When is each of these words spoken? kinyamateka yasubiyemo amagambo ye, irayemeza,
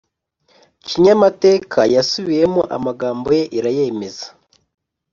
kinyamateka 0.87 1.79
yasubiyemo 1.95 2.61
amagambo 2.75 3.27
ye, 3.37 3.43
irayemeza, 3.57 4.27